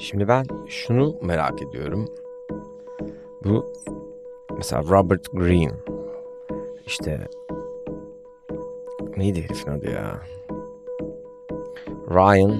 Şimdi 0.00 0.28
ben 0.28 0.46
şunu 0.68 1.16
merak 1.22 1.62
ediyorum. 1.62 2.08
Bu 3.44 3.72
mesela 4.56 4.82
Robert 4.82 5.32
Greene 5.32 5.72
işte 6.86 7.28
neydi 9.16 9.42
herifin 9.42 9.70
adı 9.70 9.90
ya? 9.90 10.22
Ryan 12.10 12.50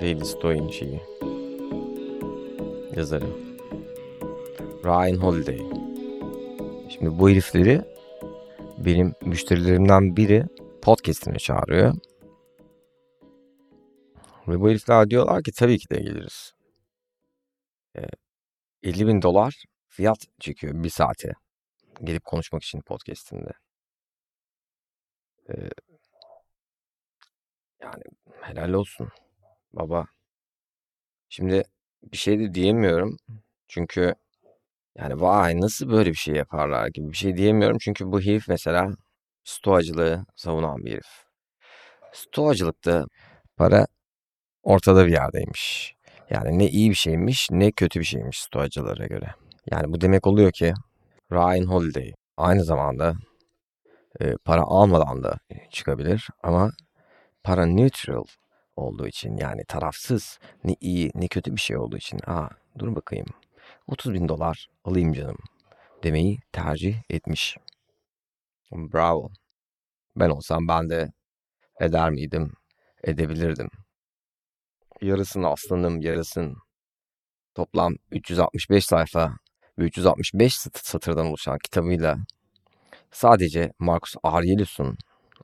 Daily 0.00 0.24
Stoi'nin 0.24 0.70
şeyi 0.70 1.00
yazarı. 2.96 3.26
Ryan 4.84 5.16
Holiday. 5.16 5.58
Şimdi 6.88 7.18
bu 7.18 7.30
herifleri 7.30 7.82
benim 8.78 9.14
müşterilerimden 9.24 10.16
biri 10.16 10.44
podcast'ine 10.82 11.38
çağırıyor. 11.38 11.94
Ve 14.48 14.60
bu 14.60 14.68
herifler 14.70 15.10
diyorlar 15.10 15.42
ki 15.42 15.52
tabii 15.52 15.78
ki 15.78 15.90
de 15.90 15.96
geliriz. 15.96 16.54
E, 17.96 18.00
50 18.82 19.06
bin 19.06 19.22
dolar 19.22 19.64
fiyat 19.88 20.18
çekiyor 20.40 20.84
bir 20.84 20.90
saate. 20.90 21.32
Gelip 22.04 22.24
konuşmak 22.24 22.62
için 22.62 22.80
podcast'inde. 22.80 23.52
E, 25.48 25.54
yani 27.80 28.02
helal 28.40 28.72
olsun 28.72 29.08
baba. 29.72 30.06
Şimdi 31.28 31.62
bir 32.02 32.16
şey 32.16 32.38
de 32.38 32.54
diyemiyorum. 32.54 33.16
Çünkü 33.68 34.14
yani 34.98 35.20
vay 35.20 35.60
nasıl 35.60 35.90
böyle 35.90 36.10
bir 36.10 36.16
şey 36.16 36.34
yaparlar 36.34 36.88
gibi 36.88 37.10
bir 37.12 37.16
şey 37.16 37.36
diyemiyorum. 37.36 37.78
Çünkü 37.80 38.12
bu 38.12 38.20
herif 38.20 38.48
mesela 38.48 38.90
stoacılığı 39.44 40.26
savunan 40.36 40.84
bir 40.84 40.92
herif. 40.92 41.26
Stoacılıkta 42.12 43.04
para 43.56 43.86
ortada 44.62 45.06
bir 45.06 45.12
yerdeymiş. 45.12 45.94
Yani 46.30 46.58
ne 46.58 46.68
iyi 46.68 46.90
bir 46.90 46.94
şeymiş 46.94 47.48
ne 47.50 47.72
kötü 47.72 48.00
bir 48.00 48.04
şeymiş 48.04 48.42
stoacılara 48.42 49.06
göre. 49.06 49.34
Yani 49.70 49.92
bu 49.92 50.00
demek 50.00 50.26
oluyor 50.26 50.52
ki 50.52 50.74
Ryan 51.32 51.66
Holiday 51.66 52.12
aynı 52.36 52.64
zamanda 52.64 53.14
e, 54.20 54.36
para 54.44 54.62
almadan 54.62 55.22
da 55.24 55.38
çıkabilir 55.70 56.28
ama 56.42 56.72
para 57.44 57.66
neutral 57.66 58.24
olduğu 58.76 59.06
için 59.06 59.36
yani 59.36 59.64
tarafsız 59.68 60.38
ne 60.64 60.76
iyi 60.80 61.10
ne 61.14 61.28
kötü 61.28 61.56
bir 61.56 61.60
şey 61.60 61.76
olduğu 61.76 61.96
için 61.96 62.20
aa 62.26 62.48
dur 62.78 62.96
bakayım 62.96 63.26
30 63.86 64.14
bin 64.14 64.28
dolar 64.28 64.68
alayım 64.84 65.12
canım 65.12 65.38
demeyi 66.02 66.38
tercih 66.52 66.96
etmiş. 67.10 67.56
Bravo. 68.72 69.30
Ben 70.16 70.30
olsam 70.30 70.68
ben 70.68 70.90
de 70.90 71.12
eder 71.80 72.10
miydim? 72.10 72.52
Edebilirdim. 73.04 73.68
Yarısını 75.02 75.48
aslanım 75.48 76.00
yarısın. 76.00 76.56
Toplam 77.54 77.94
365 78.10 78.86
sayfa 78.86 79.36
ve 79.78 79.84
365 79.84 80.58
satırdan 80.74 81.26
oluşan 81.26 81.58
kitabıyla 81.64 82.18
sadece 83.10 83.72
Marcus 83.78 84.14
Aurelius'un 84.22 84.98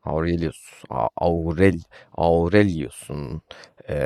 Aurelius, 0.05 0.83
Aurel, 1.17 1.81
Aurelius'un 2.17 3.43
e, 3.89 3.97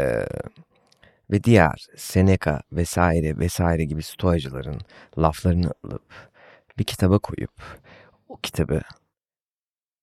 ve 1.30 1.44
diğer 1.44 1.86
Seneca 1.96 2.62
vesaire 2.72 3.38
vesaire 3.38 3.84
gibi 3.84 4.02
stoacıların 4.02 4.80
laflarını 5.18 5.72
alıp 5.84 6.02
bir 6.78 6.84
kitaba 6.84 7.18
koyup 7.18 7.52
o 8.28 8.36
kitabı 8.36 8.82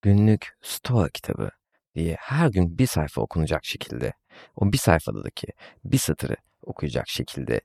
günlük 0.01 0.57
stoa 0.61 1.09
kitabı 1.09 1.49
diye 1.95 2.15
her 2.19 2.49
gün 2.49 2.77
bir 2.77 2.87
sayfa 2.87 3.21
okunacak 3.21 3.65
şekilde 3.65 4.13
o 4.55 4.73
bir 4.73 4.77
sayfadaki 4.77 5.47
bir 5.85 5.97
satırı 5.97 6.35
okuyacak 6.63 7.09
şekilde 7.09 7.61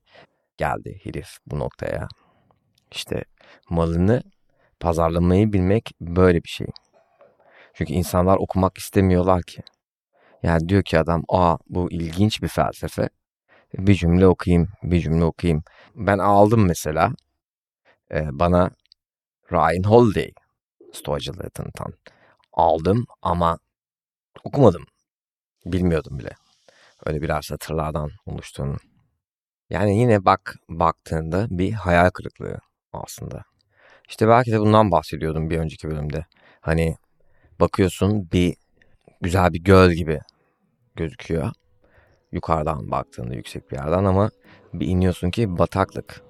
geldi 0.56 1.00
herif 1.04 1.38
bu 1.46 1.58
noktaya. 1.58 2.08
İşte 2.92 3.24
malını 3.70 4.22
pazarlamayı 4.80 5.52
bilmek 5.52 5.92
böyle 6.00 6.44
bir 6.44 6.48
şey. 6.48 6.66
Çünkü 7.74 7.92
insanlar 7.92 8.36
okumak 8.36 8.78
istemiyorlar 8.78 9.42
ki. 9.42 9.62
Yani 10.42 10.68
diyor 10.68 10.82
ki 10.82 10.98
adam 10.98 11.24
aa 11.28 11.56
bu 11.68 11.92
ilginç 11.92 12.42
bir 12.42 12.48
felsefe. 12.48 13.08
Bir 13.74 13.94
cümle 13.94 14.26
okuyayım, 14.26 14.68
bir 14.82 15.00
cümle 15.00 15.24
okuyayım. 15.24 15.62
Ben 15.94 16.18
aldım 16.18 16.66
mesela 16.66 17.12
e, 18.10 18.38
bana 18.38 18.70
Ryan 19.52 19.82
Holiday 19.82 20.32
stoacılığı 20.92 21.50
tanıtan. 21.50 21.92
Aldım 22.52 23.06
ama 23.22 23.58
okumadım. 24.44 24.84
Bilmiyordum 25.66 26.18
bile. 26.18 26.30
Öyle 27.06 27.22
birer 27.22 27.42
satırlardan 27.42 28.10
oluştuğunu. 28.26 28.76
Yani 29.70 29.98
yine 29.98 30.24
bak 30.24 30.56
baktığında 30.68 31.46
bir 31.50 31.72
hayal 31.72 32.10
kırıklığı 32.10 32.58
aslında. 32.92 33.42
İşte 34.08 34.28
belki 34.28 34.52
de 34.52 34.60
bundan 34.60 34.90
bahsediyordum 34.90 35.50
bir 35.50 35.58
önceki 35.58 35.88
bölümde. 35.88 36.26
Hani 36.60 36.96
bakıyorsun 37.60 38.28
bir 38.32 38.54
güzel 39.20 39.52
bir 39.52 39.64
göl 39.64 39.90
gibi 39.90 40.20
gözüküyor. 40.96 41.50
Yukarıdan 42.32 42.90
baktığında 42.90 43.34
yüksek 43.34 43.70
bir 43.70 43.76
yerden 43.76 44.04
ama 44.04 44.30
bir 44.74 44.86
iniyorsun 44.86 45.30
ki 45.30 45.58
bataklık. 45.58 46.22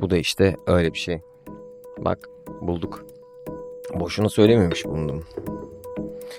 Bu 0.00 0.10
da 0.10 0.16
işte 0.16 0.56
öyle 0.66 0.92
bir 0.92 0.98
şey. 0.98 1.20
Bak 1.98 2.28
bulduk. 2.60 3.06
Boşuna 3.94 4.28
söylememiş 4.28 4.84
bulundum. 4.84 5.24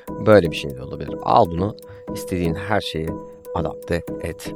Böyle 0.09 0.51
bir 0.51 0.55
şey 0.55 0.75
de 0.75 0.83
olabilir. 0.83 1.15
Al 1.21 1.45
bunu 1.45 1.77
istediğin 2.13 2.55
her 2.55 2.81
şeyi 2.81 3.09
adapte 3.55 4.03
et. 4.21 4.53